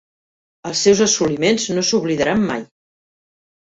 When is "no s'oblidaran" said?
1.79-2.45